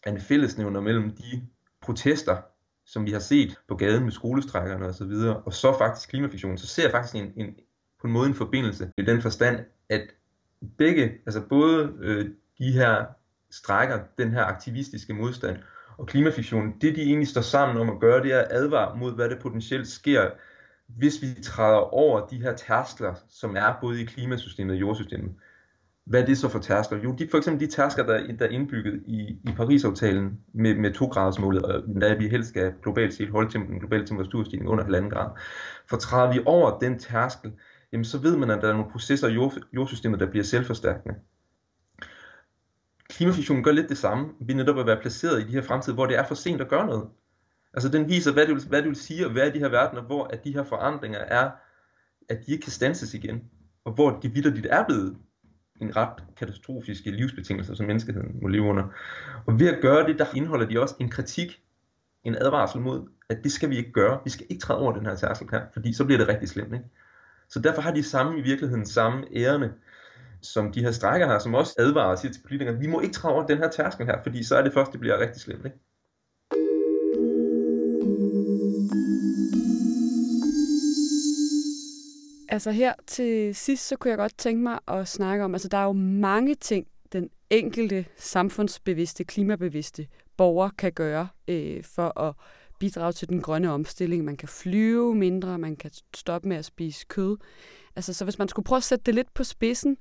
er 0.02 0.12
en 0.12 0.20
fællesnævner 0.20 0.80
mellem 0.80 1.10
de 1.10 1.42
protester, 1.80 2.36
som 2.84 3.06
vi 3.06 3.10
har 3.10 3.18
set 3.18 3.58
på 3.68 3.76
gaden 3.76 4.04
med 4.04 4.12
skolestrækkerne 4.12 4.86
og 4.86 4.94
så 4.94 5.04
videre, 5.04 5.36
og 5.36 5.52
så 5.52 5.78
faktisk 5.78 6.08
klimafiktion, 6.08 6.58
så 6.58 6.66
ser 6.66 6.82
jeg 6.82 6.90
faktisk 6.90 7.14
en, 7.14 7.32
en, 7.36 7.54
på 8.00 8.06
en 8.06 8.12
måde 8.12 8.28
en 8.28 8.34
forbindelse 8.34 8.92
i 8.98 9.02
den 9.02 9.22
forstand, 9.22 9.64
at 9.88 10.02
begge, 10.78 11.12
altså 11.26 11.40
både 11.48 11.92
øh, 12.00 12.30
de 12.58 12.72
her 12.72 13.04
strækker, 13.50 14.00
den 14.18 14.30
her 14.30 14.44
aktivistiske 14.44 15.14
modstand, 15.14 15.58
og 16.02 16.08
klimafiktionen, 16.08 16.74
det 16.80 16.96
de 16.96 17.02
egentlig 17.02 17.28
står 17.28 17.40
sammen 17.40 17.76
om 17.76 17.90
at 17.90 18.00
gøre, 18.00 18.22
det 18.22 18.32
er 18.32 18.38
at 18.38 18.48
advare 18.50 18.96
mod, 18.98 19.14
hvad 19.14 19.28
det 19.28 19.38
potentielt 19.38 19.88
sker, 19.88 20.30
hvis 20.86 21.22
vi 21.22 21.42
træder 21.42 21.94
over 21.94 22.26
de 22.26 22.42
her 22.42 22.56
tærskler, 22.56 23.14
som 23.30 23.56
er 23.56 23.74
både 23.80 24.02
i 24.02 24.04
klimasystemet 24.04 24.74
og 24.74 24.80
jordsystemet. 24.80 25.30
Hvad 26.04 26.22
er 26.22 26.26
det 26.26 26.38
så 26.38 26.48
for 26.48 26.58
tærskler? 26.58 26.98
Jo, 27.02 27.12
de, 27.12 27.28
for 27.30 27.38
eksempel 27.38 27.66
de 27.66 27.72
tærskler, 27.72 28.06
der, 28.06 28.36
der 28.38 28.44
er 28.44 28.50
indbygget 28.50 29.02
i, 29.06 29.20
i 29.44 29.52
Paris-aftalen 29.56 30.38
med, 30.54 30.74
med 30.74 30.90
2-gradersmålet, 30.96 31.62
og 31.62 31.82
der 32.00 32.18
vi 32.18 32.28
helst 32.28 32.48
skal 32.48 32.72
globalt 32.82 33.14
set 33.14 33.28
holde 33.28 33.52
den 33.52 33.78
globale 33.78 34.06
temperaturstigning 34.06 34.70
under 34.70 34.84
1,5 34.84 35.08
grad. 35.08 35.30
For 35.88 35.96
træder 35.96 36.32
vi 36.32 36.40
over 36.46 36.78
den 36.78 36.98
tærskel, 36.98 37.52
jamen 37.92 38.04
så 38.04 38.18
ved 38.18 38.36
man, 38.36 38.50
at 38.50 38.62
der 38.62 38.68
er 38.68 38.72
nogle 38.72 38.90
processer 38.92 39.28
i 39.28 39.32
jord, 39.32 39.52
jordsystemet, 39.72 40.20
der 40.20 40.30
bliver 40.30 40.44
selvforstærkende. 40.44 41.14
Klimafiktionen 43.16 43.64
gør 43.64 43.72
lidt 43.72 43.88
det 43.88 43.98
samme, 43.98 44.32
vi 44.40 44.54
netop 44.54 44.78
at 44.78 44.86
være 44.86 45.00
placeret 45.00 45.40
i 45.42 45.46
de 45.46 45.52
her 45.52 45.62
fremtider, 45.62 45.94
hvor 45.94 46.06
det 46.06 46.18
er 46.18 46.26
for 46.26 46.34
sent 46.34 46.60
at 46.60 46.68
gøre 46.68 46.86
noget. 46.86 47.08
Altså 47.74 47.88
den 47.88 48.08
viser, 48.08 48.32
hvad 48.32 48.46
det 48.46 48.54
vil, 48.54 48.64
hvad 48.68 48.82
det 48.82 48.88
vil 48.88 48.96
sige 48.96 49.24
at 49.24 49.34
være 49.34 49.48
i 49.48 49.50
de 49.50 49.58
her 49.58 49.68
verdener, 49.68 50.02
hvor 50.02 50.24
at 50.24 50.44
de 50.44 50.52
her 50.52 50.64
forandringer 50.64 51.18
er, 51.18 51.50
at 52.28 52.46
de 52.46 52.52
ikke 52.52 52.62
kan 52.62 52.72
stanses 52.72 53.14
igen, 53.14 53.42
og 53.84 53.92
hvor 53.92 54.20
de 54.22 54.32
vidderligt 54.32 54.66
er 54.70 54.84
blevet 54.86 55.16
en 55.80 55.96
ret 55.96 56.22
katastrofiske 56.36 57.10
livsbetingelser, 57.10 57.74
som 57.74 57.86
menneskeheden 57.86 58.38
må 58.42 58.48
leve 58.48 58.64
under. 58.64 58.84
Og 59.46 59.60
ved 59.60 59.68
at 59.68 59.82
gøre 59.82 60.06
det, 60.06 60.18
der 60.18 60.26
indeholder 60.34 60.66
de 60.66 60.80
også 60.80 60.94
en 61.00 61.10
kritik, 61.10 61.62
en 62.24 62.34
advarsel 62.34 62.80
mod, 62.80 63.08
at 63.28 63.38
det 63.44 63.52
skal 63.52 63.70
vi 63.70 63.76
ikke 63.76 63.92
gøre. 63.92 64.20
Vi 64.24 64.30
skal 64.30 64.46
ikke 64.50 64.60
træde 64.60 64.80
over 64.80 64.92
den 64.92 65.06
her 65.06 65.14
tærskel 65.14 65.48
her, 65.50 65.62
fordi 65.72 65.92
så 65.92 66.04
bliver 66.04 66.18
det 66.18 66.28
rigtig 66.28 66.48
slemt. 66.48 66.72
Ikke? 66.72 66.84
Så 67.48 67.60
derfor 67.60 67.82
har 67.82 67.94
de 67.94 68.02
samme 68.02 68.38
i 68.38 68.42
virkeligheden 68.42 68.86
samme 68.86 69.24
ærende, 69.36 69.72
som 70.42 70.72
de 70.72 70.82
her 70.82 70.90
strækker 70.90 71.26
her, 71.26 71.38
som 71.38 71.54
også 71.54 71.74
advarer 71.78 72.10
og 72.10 72.18
siger 72.18 72.32
til 72.32 72.40
politikerne, 72.40 72.78
vi 72.78 72.86
må 72.86 73.00
ikke 73.00 73.14
træde 73.14 73.34
over 73.34 73.46
den 73.46 73.58
her 73.58 73.70
tærskel 73.70 74.06
her, 74.06 74.22
fordi 74.22 74.44
så 74.44 74.56
er 74.56 74.62
det 74.62 74.72
først, 74.72 74.92
det 74.92 75.00
bliver 75.00 75.18
rigtig 75.18 75.40
slemt. 75.40 75.64
Ikke? 75.64 75.78
Altså 82.48 82.70
her 82.70 82.92
til 83.06 83.54
sidst, 83.54 83.88
så 83.88 83.96
kunne 83.96 84.10
jeg 84.10 84.18
godt 84.18 84.38
tænke 84.38 84.62
mig 84.62 84.78
at 84.88 85.08
snakke 85.08 85.44
om, 85.44 85.54
altså 85.54 85.68
der 85.68 85.78
er 85.78 85.84
jo 85.84 85.92
mange 85.92 86.54
ting, 86.54 86.86
den 87.12 87.30
enkelte 87.50 88.06
samfundsbevidste, 88.16 89.24
klimabevidste 89.24 90.06
borger 90.36 90.70
kan 90.78 90.92
gøre 90.92 91.28
øh, 91.48 91.84
for 91.84 92.20
at 92.20 92.34
bidrage 92.80 93.12
til 93.12 93.28
den 93.28 93.42
grønne 93.42 93.70
omstilling. 93.70 94.24
Man 94.24 94.36
kan 94.36 94.48
flyve 94.48 95.14
mindre, 95.14 95.58
man 95.58 95.76
kan 95.76 95.90
stoppe 96.14 96.48
med 96.48 96.56
at 96.56 96.64
spise 96.64 97.06
kød. 97.08 97.36
Altså, 97.96 98.12
så 98.14 98.24
hvis 98.24 98.38
man 98.38 98.48
skulle 98.48 98.64
prøve 98.64 98.76
at 98.76 98.82
sætte 98.82 99.02
det 99.06 99.14
lidt 99.14 99.34
på 99.34 99.44
spidsen, 99.44 99.96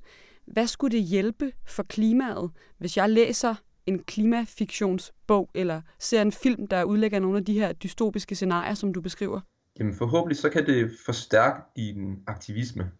hvad 0.46 0.66
skulle 0.66 0.96
det 0.96 1.04
hjælpe 1.04 1.52
for 1.66 1.82
klimaet, 1.82 2.50
hvis 2.78 2.96
jeg 2.96 3.10
læser 3.10 3.54
en 3.86 4.02
klimafiktionsbog, 4.02 5.50
eller 5.54 5.80
ser 5.98 6.22
en 6.22 6.32
film, 6.32 6.66
der 6.66 6.84
udlægger 6.84 7.20
nogle 7.20 7.38
af 7.38 7.44
de 7.44 7.52
her 7.52 7.72
dystopiske 7.72 8.34
scenarier, 8.34 8.74
som 8.74 8.94
du 8.94 9.00
beskriver? 9.00 9.40
Jamen 9.78 9.94
forhåbentlig 9.94 10.36
så 10.36 10.50
kan 10.50 10.66
det 10.66 10.90
forstærke 11.04 11.60
din 11.76 12.18
aktivisme 12.26 12.90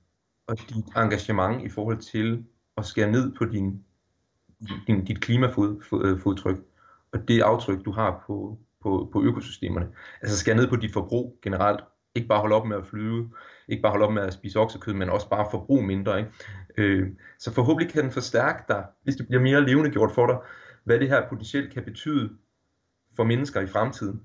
og 0.46 0.58
dit 0.58 0.84
engagement 0.96 1.62
i 1.62 1.68
forhold 1.68 1.98
til 1.98 2.44
at 2.76 2.86
skære 2.86 3.10
ned 3.10 3.32
på 3.32 3.44
din, 3.44 3.84
din, 4.86 5.04
dit 5.04 5.20
klimafodtryk 5.20 6.56
øh, 6.56 6.62
og 7.12 7.28
det 7.28 7.40
aftryk, 7.40 7.84
du 7.84 7.92
har 7.92 8.24
på, 8.26 8.58
på, 8.82 9.08
på 9.12 9.22
økosystemerne. 9.22 9.88
Altså 10.22 10.38
skære 10.38 10.56
ned 10.56 10.68
på 10.68 10.76
dit 10.76 10.92
forbrug 10.92 11.38
generelt. 11.42 11.80
Ikke 12.14 12.28
bare 12.28 12.40
holde 12.40 12.56
op 12.56 12.66
med 12.66 12.76
at 12.76 12.86
flyve, 12.86 13.30
ikke 13.68 13.82
bare 13.82 13.90
holde 13.90 14.06
op 14.06 14.12
med 14.12 14.22
at 14.22 14.32
spise 14.32 14.58
oksekød, 14.58 14.94
men 14.94 15.10
også 15.10 15.28
bare 15.28 15.48
forbruge 15.50 15.86
mindre. 15.86 16.18
Ikke? 16.18 16.30
Øh, 16.76 17.08
så 17.38 17.52
forhåbentlig 17.52 17.92
kan 17.92 18.02
den 18.02 18.12
forstærke 18.12 18.62
dig, 18.68 18.84
hvis 19.02 19.16
det 19.16 19.26
bliver 19.28 19.42
mere 19.42 19.66
levende 19.66 19.90
gjort 19.90 20.12
for 20.12 20.26
dig, 20.26 20.36
hvad 20.84 20.98
det 20.98 21.08
her 21.08 21.28
potentielt 21.28 21.72
kan 21.74 21.84
betyde 21.84 22.30
for 23.16 23.24
mennesker 23.24 23.60
i 23.60 23.66
fremtiden. 23.66 24.20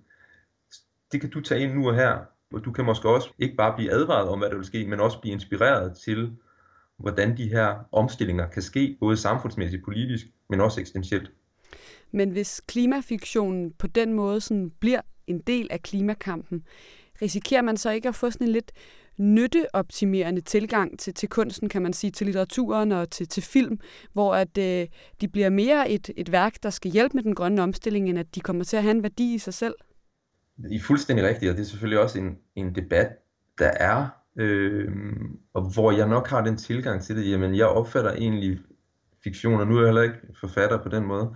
Det 1.11 1.21
kan 1.21 1.29
du 1.29 1.41
tage 1.41 1.61
ind 1.61 1.73
nu 1.73 1.87
og 1.87 1.95
her, 1.95 2.17
og 2.53 2.65
du 2.65 2.71
kan 2.71 2.85
måske 2.85 3.09
også 3.09 3.29
ikke 3.39 3.55
bare 3.55 3.75
blive 3.75 3.91
advaret 3.91 4.29
om, 4.29 4.39
hvad 4.39 4.49
der 4.49 4.55
vil 4.55 4.65
ske, 4.65 4.87
men 4.87 4.99
også 4.99 5.21
blive 5.21 5.33
inspireret 5.33 5.97
til, 6.05 6.37
hvordan 6.97 7.37
de 7.37 7.49
her 7.49 7.75
omstillinger 7.91 8.49
kan 8.49 8.61
ske, 8.61 8.97
både 8.99 9.17
samfundsmæssigt, 9.17 9.83
politisk, 9.83 10.25
men 10.49 10.61
også 10.61 10.79
eksistentielt. 10.79 11.31
Men 12.11 12.29
hvis 12.29 12.61
klimafiktionen 12.67 13.71
på 13.71 13.87
den 13.87 14.13
måde 14.13 14.41
sådan 14.41 14.71
bliver 14.79 15.01
en 15.27 15.39
del 15.39 15.67
af 15.71 15.81
klimakampen, 15.81 16.63
risikerer 17.21 17.61
man 17.61 17.77
så 17.77 17.91
ikke 17.91 18.07
at 18.07 18.15
få 18.15 18.31
sådan 18.31 18.47
en 18.47 18.53
lidt 18.53 18.71
nytteoptimerende 19.17 20.41
tilgang 20.41 20.99
til, 20.99 21.13
til 21.13 21.29
kunsten, 21.29 21.69
kan 21.69 21.81
man 21.81 21.93
sige, 21.93 22.11
til 22.11 22.27
litteraturen 22.27 22.91
og 22.91 23.09
til, 23.09 23.27
til 23.27 23.43
film, 23.43 23.79
hvor 24.13 24.35
at 24.35 24.57
øh, 24.57 24.87
de 25.21 25.27
bliver 25.27 25.49
mere 25.49 25.91
et, 25.91 26.09
et 26.17 26.31
værk, 26.31 26.63
der 26.63 26.69
skal 26.69 26.91
hjælpe 26.91 27.17
med 27.17 27.23
den 27.23 27.35
grønne 27.35 27.61
omstilling, 27.61 28.09
end 28.09 28.19
at 28.19 28.35
de 28.35 28.39
kommer 28.39 28.63
til 28.63 28.77
at 28.77 28.83
have 28.83 28.95
en 28.95 29.03
værdi 29.03 29.33
i 29.33 29.37
sig 29.37 29.53
selv? 29.53 29.75
I 30.69 30.75
er 30.75 30.81
fuldstændig 30.81 31.25
rigtigt, 31.25 31.49
og 31.49 31.57
det 31.57 31.63
er 31.63 31.67
selvfølgelig 31.67 31.99
også 31.99 32.19
en, 32.19 32.37
en 32.55 32.75
debat, 32.75 33.07
der 33.59 33.71
er, 33.79 34.07
øh, 34.39 34.91
og 35.53 35.73
hvor 35.73 35.91
jeg 35.91 36.07
nok 36.07 36.27
har 36.27 36.43
den 36.43 36.57
tilgang 36.57 37.01
til 37.01 37.15
det, 37.15 37.31
jamen 37.31 37.55
jeg 37.55 37.67
opfatter 37.67 38.11
egentlig 38.11 38.59
fiktion, 39.23 39.59
og 39.59 39.67
nu 39.67 39.75
er 39.75 39.79
jeg 39.79 39.87
heller 39.87 40.01
ikke 40.01 40.17
forfatter 40.39 40.83
på 40.83 40.89
den 40.89 41.03
måde, 41.05 41.33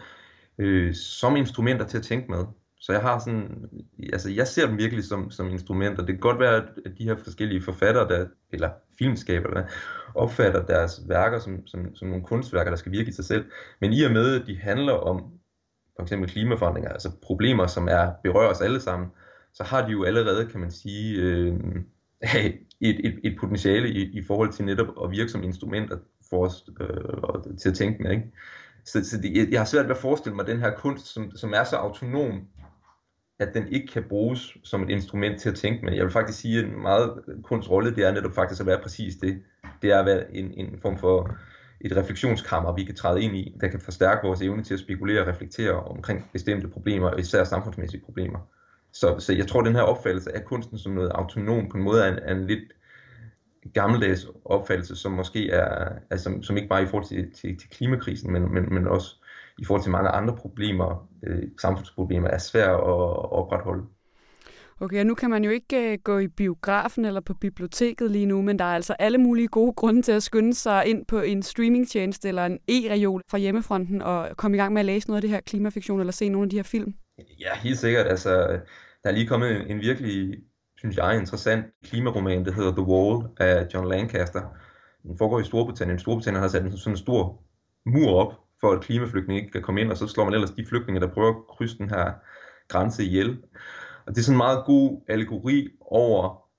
øh, 0.57 0.93
som 0.95 1.35
instrumenter 1.35 1.87
til 1.87 1.97
at 1.97 2.03
tænke 2.03 2.31
med. 2.31 2.45
Så 2.81 2.91
jeg 2.91 3.01
har 3.01 3.19
sådan, 3.19 3.69
altså 4.13 4.29
jeg 4.29 4.47
ser 4.47 4.67
dem 4.67 4.77
virkelig 4.77 5.03
som, 5.03 5.31
som 5.31 5.49
instrumenter. 5.49 6.05
Det 6.05 6.13
kan 6.15 6.19
godt 6.19 6.39
være, 6.39 6.55
at 6.85 6.91
de 6.97 7.03
her 7.03 7.15
forskellige 7.15 7.61
forfattere, 7.61 8.07
der, 8.07 8.27
eller 8.51 8.69
filmskabere, 8.97 9.53
der 9.53 9.63
opfatter 10.15 10.65
deres 10.65 11.01
værker 11.07 11.39
som, 11.39 11.67
som, 11.67 11.95
som 11.95 12.07
nogle 12.07 12.23
kunstværker, 12.23 12.71
der 12.71 12.77
skal 12.77 12.91
virke 12.91 13.09
i 13.09 13.13
sig 13.13 13.25
selv. 13.25 13.45
Men 13.81 13.93
i 13.93 14.03
og 14.03 14.11
med, 14.11 14.41
at 14.41 14.47
de 14.47 14.57
handler 14.57 14.93
om 14.93 15.31
for 15.95 16.03
eksempel 16.03 16.29
klimaforandringer, 16.29 16.89
altså 16.89 17.11
problemer, 17.21 17.67
som 17.67 17.87
er 17.87 18.11
berører 18.23 18.49
os 18.49 18.61
alle 18.61 18.79
sammen, 18.79 19.09
så 19.53 19.63
har 19.63 19.85
de 19.85 19.91
jo 19.91 20.03
allerede, 20.03 20.45
kan 20.45 20.59
man 20.59 20.71
sige, 20.71 21.21
øh, 21.21 21.59
et, 22.81 23.05
et, 23.05 23.19
et 23.23 23.37
potentiale 23.39 23.89
i, 23.89 24.17
i 24.17 24.23
forhold 24.23 24.53
til 24.53 24.65
netop 24.65 24.87
at 25.03 25.11
virke 25.11 25.31
som 25.31 25.43
instrumenter 25.43 25.97
for 26.29 26.45
os 26.45 26.69
øh, 26.81 27.57
til 27.57 27.69
at 27.69 27.75
tænke 27.75 28.03
med. 28.03 28.11
Ikke? 28.11 28.31
Så, 28.85 29.09
så 29.09 29.17
det, 29.17 29.51
jeg 29.51 29.59
har 29.59 29.65
svært 29.65 29.85
ved 29.85 29.95
at 29.95 30.01
forestille 30.01 30.35
mig 30.35 30.47
den 30.47 30.59
her 30.59 30.75
kunst, 30.75 31.07
som, 31.07 31.31
som 31.35 31.53
er 31.53 31.63
så 31.63 31.75
autonom, 31.75 32.47
at 33.41 33.53
den 33.53 33.67
ikke 33.67 33.87
kan 33.87 34.03
bruges 34.03 34.57
som 34.63 34.83
et 34.83 34.89
instrument 34.89 35.41
til 35.41 35.49
at 35.49 35.55
tænke 35.55 35.85
med. 35.85 35.93
Jeg 35.93 36.03
vil 36.03 36.11
faktisk 36.11 36.39
sige, 36.39 36.59
at 36.59 36.65
en 36.65 36.81
meget 36.81 37.13
kunstrolle, 37.43 37.95
det 37.95 38.03
er 38.07 38.11
netop 38.11 38.35
faktisk 38.35 38.61
at 38.61 38.67
være 38.67 38.79
præcis 38.81 39.15
det. 39.15 39.41
Det 39.81 39.91
er 39.91 39.99
at 39.99 40.05
være 40.05 40.35
en, 40.35 40.53
en 40.53 40.79
form 40.81 40.97
for 40.97 41.35
et 41.81 41.97
refleksionskammer, 41.97 42.75
vi 42.75 42.83
kan 42.83 42.95
træde 42.95 43.21
ind 43.21 43.35
i, 43.35 43.57
der 43.61 43.67
kan 43.67 43.79
forstærke 43.79 44.27
vores 44.27 44.41
evne 44.41 44.63
til 44.63 44.73
at 44.73 44.79
spekulere 44.79 45.21
og 45.21 45.27
reflektere 45.27 45.73
omkring 45.73 46.29
bestemte 46.33 46.67
problemer, 46.67 47.17
især 47.17 47.43
samfundsmæssige 47.43 48.01
problemer. 48.05 48.39
Så, 48.93 49.19
så 49.19 49.33
jeg 49.33 49.47
tror, 49.47 49.59
at 49.59 49.65
den 49.65 49.75
her 49.75 49.81
opfattelse 49.81 50.35
af 50.35 50.45
kunsten 50.45 50.77
som 50.77 50.91
noget 50.91 51.09
autonom 51.09 51.69
på 51.69 51.77
en 51.77 51.83
måde 51.83 52.03
er 52.03 52.11
en, 52.11 52.19
er 52.21 52.35
en 52.35 52.47
lidt 52.47 52.73
gammeldags 53.73 54.27
opfattelse, 54.45 54.95
som 54.95 55.11
måske 55.11 55.49
er, 55.49 55.89
altså, 56.09 56.39
som 56.41 56.57
ikke 56.57 56.69
bare 56.69 56.83
i 56.83 56.85
forhold 56.85 57.07
til, 57.07 57.31
til, 57.31 57.57
til 57.59 57.69
klimakrisen, 57.69 58.33
men, 58.33 58.53
men, 58.53 58.73
men 58.73 58.87
også 58.87 59.20
i 59.61 59.65
forhold 59.65 59.83
til 59.83 59.91
mange 59.91 60.09
andre 60.09 60.35
problemer, 60.35 61.09
øh, 61.27 61.43
samfundsproblemer, 61.61 62.27
er 62.27 62.37
svært 62.37 62.69
at 62.69 63.31
opretholde. 63.39 63.83
Okay, 64.79 64.99
og 64.99 65.05
nu 65.05 65.15
kan 65.15 65.29
man 65.29 65.43
jo 65.43 65.49
ikke 65.49 65.93
uh, 65.93 66.03
gå 66.03 66.17
i 66.17 66.27
biografen 66.27 67.05
eller 67.05 67.21
på 67.21 67.33
biblioteket 67.33 68.11
lige 68.11 68.25
nu, 68.25 68.41
men 68.41 68.59
der 68.59 68.65
er 68.65 68.75
altså 68.75 68.93
alle 68.93 69.17
mulige 69.17 69.47
gode 69.47 69.73
grunde 69.73 70.01
til 70.01 70.11
at 70.11 70.23
skynde 70.23 70.53
sig 70.53 70.85
ind 70.85 71.05
på 71.05 71.19
en 71.19 71.43
streamingtjeneste 71.43 72.27
eller 72.27 72.45
en 72.45 72.59
e-reol 72.67 73.21
fra 73.31 73.37
hjemmefronten 73.37 74.01
og 74.01 74.29
komme 74.37 74.57
i 74.57 74.59
gang 74.59 74.73
med 74.73 74.79
at 74.79 74.85
læse 74.85 75.07
noget 75.07 75.17
af 75.17 75.21
det 75.21 75.29
her 75.29 75.39
klimafiktion 75.39 75.99
eller 75.99 76.13
se 76.13 76.29
nogle 76.29 76.45
af 76.45 76.49
de 76.49 76.55
her 76.55 76.63
film. 76.63 76.93
Ja, 77.39 77.55
helt 77.55 77.77
sikkert. 77.77 78.07
Altså, 78.07 78.29
der 79.03 79.09
er 79.09 79.11
lige 79.11 79.27
kommet 79.27 79.61
en, 79.61 79.67
en 79.67 79.79
virkelig, 79.79 80.37
synes 80.77 80.97
jeg, 80.97 81.19
interessant 81.19 81.65
klimaroman, 81.83 82.45
der 82.45 82.51
hedder 82.51 82.71
The 82.71 82.87
Wall 82.87 83.27
af 83.39 83.67
John 83.73 83.89
Lancaster, 83.89 84.41
Den 85.03 85.17
foregår 85.17 85.39
i 85.39 85.43
Storbritannien. 85.43 85.99
Storbritannien 85.99 86.41
har 86.41 86.49
sat 86.49 86.79
sådan 86.79 86.93
en 86.93 86.97
stor 86.97 87.43
mur 87.85 88.09
op, 88.09 88.33
for 88.61 88.71
at 88.73 88.81
klimaflygtninge 88.81 89.41
ikke 89.41 89.51
kan 89.51 89.61
komme 89.61 89.81
ind, 89.81 89.91
og 89.91 89.97
så 89.97 90.07
slår 90.07 90.23
man 90.25 90.33
ellers 90.33 90.51
de 90.51 90.65
flygtninge, 90.65 91.01
der 91.01 91.13
prøver 91.13 91.29
at 91.29 91.47
krydse 91.57 91.77
den 91.77 91.89
her 91.89 92.13
grænse 92.67 93.03
ihjel. 93.05 93.43
Og 94.05 94.15
det 94.15 94.17
er 94.17 94.23
sådan 94.23 94.33
en 94.33 94.37
meget 94.37 94.65
god 94.65 95.01
allegori 95.07 95.67
over 95.81 96.50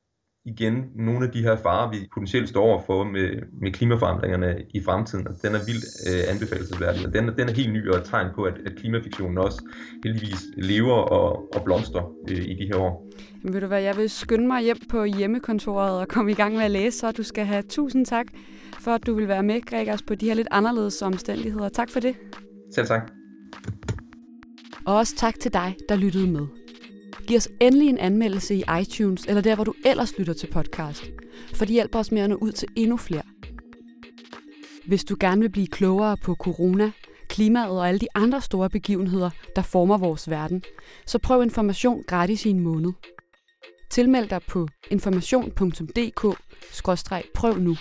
igen 0.44 0.84
nogle 0.94 1.26
af 1.26 1.32
de 1.32 1.42
her 1.42 1.56
farer, 1.56 1.90
vi 1.90 2.08
potentielt 2.14 2.48
står 2.48 2.62
overfor 2.62 3.04
med, 3.04 3.28
med 3.60 3.72
klimaforandringerne 3.72 4.62
i 4.74 4.82
fremtiden, 4.82 5.28
og 5.28 5.34
den 5.42 5.54
er 5.54 5.64
vildt 5.66 5.84
øh, 6.08 6.34
anbefalesværdig, 6.34 7.06
og 7.06 7.14
den, 7.14 7.28
den 7.38 7.48
er 7.48 7.52
helt 7.52 7.72
ny 7.72 7.88
og 7.88 7.96
et 7.96 8.04
tegn 8.04 8.26
på, 8.34 8.42
at, 8.42 8.54
at 8.66 8.72
klimafiktionen 8.76 9.38
også 9.38 9.62
heldigvis 10.04 10.40
lever 10.56 10.94
og, 10.94 11.54
og 11.54 11.64
blomstrer 11.64 12.02
øh, 12.30 12.36
i 12.36 12.54
de 12.54 12.66
her 12.66 12.76
år. 12.76 13.08
Men 13.42 13.54
ved 13.54 13.60
du 13.60 13.66
hvad, 13.66 13.82
jeg 13.82 13.96
vil 13.96 14.10
skynde 14.10 14.46
mig 14.46 14.62
hjem 14.62 14.78
på 14.90 15.04
hjemmekontoret 15.04 16.00
og 16.00 16.08
komme 16.08 16.30
i 16.30 16.34
gang 16.34 16.54
med 16.54 16.64
at 16.64 16.70
læse, 16.70 16.98
så 16.98 17.12
du 17.12 17.22
skal 17.22 17.44
have 17.44 17.62
tusind 17.62 18.06
tak 18.06 18.26
for, 18.80 18.90
at 18.90 19.06
du 19.06 19.14
vil 19.14 19.28
være 19.28 19.42
med, 19.42 19.60
Gregers, 19.60 20.02
på 20.02 20.14
de 20.14 20.26
her 20.26 20.34
lidt 20.34 20.48
anderledes 20.50 21.02
omstændigheder. 21.02 21.68
Tak 21.68 21.90
for 21.90 22.00
det. 22.00 22.16
Selv 22.74 22.86
tak. 22.86 23.10
Og 24.86 24.96
også 24.96 25.16
tak 25.16 25.34
til 25.40 25.52
dig, 25.52 25.76
der 25.88 25.96
lyttede 25.96 26.30
med. 26.30 26.61
Giv 27.26 27.36
os 27.36 27.48
endelig 27.60 27.88
en 27.88 27.98
anmeldelse 27.98 28.54
i 28.54 28.64
iTunes, 28.80 29.24
eller 29.24 29.42
der, 29.42 29.54
hvor 29.54 29.64
du 29.64 29.74
ellers 29.84 30.18
lytter 30.18 30.32
til 30.32 30.46
podcast, 30.46 31.10
for 31.54 31.64
det 31.64 31.72
hjælper 31.72 31.98
os 31.98 32.12
med 32.12 32.22
at 32.22 32.30
nå 32.30 32.36
ud 32.36 32.52
til 32.52 32.68
endnu 32.76 32.96
flere. 32.96 33.22
Hvis 34.86 35.04
du 35.04 35.16
gerne 35.20 35.40
vil 35.40 35.50
blive 35.50 35.66
klogere 35.66 36.16
på 36.16 36.34
corona, 36.34 36.92
klimaet 37.28 37.70
og 37.70 37.88
alle 37.88 38.00
de 38.00 38.06
andre 38.14 38.40
store 38.40 38.70
begivenheder, 38.70 39.30
der 39.56 39.62
former 39.62 39.98
vores 39.98 40.30
verden, 40.30 40.62
så 41.06 41.18
prøv 41.18 41.42
information 41.42 42.02
gratis 42.06 42.46
i 42.46 42.50
en 42.50 42.60
måned. 42.60 42.92
Tilmeld 43.90 44.28
dig 44.28 44.40
på 44.48 44.68
information.dk-prøv 44.90 47.58
nu. 47.58 47.76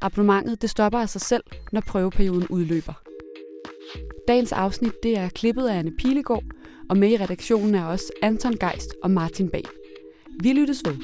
Abonnementet 0.00 0.62
det 0.62 0.70
stopper 0.70 0.98
af 0.98 1.08
sig 1.08 1.20
selv, 1.20 1.42
når 1.72 1.80
prøveperioden 1.80 2.48
udløber. 2.48 2.92
Dagens 4.28 4.52
afsnit 4.52 4.92
det 5.02 5.18
er 5.18 5.28
klippet 5.28 5.66
af 5.66 5.78
Anne 5.78 5.96
Pilegaard, 5.96 6.44
og 6.92 6.98
med 6.98 7.10
i 7.10 7.16
redaktionen 7.16 7.74
er 7.74 7.84
også 7.84 8.12
Anton 8.22 8.56
Geist 8.60 8.94
og 9.02 9.10
Martin 9.10 9.48
Bag. 9.48 9.64
Vi 10.42 10.52
lyttes 10.52 10.82
ved. 10.84 10.96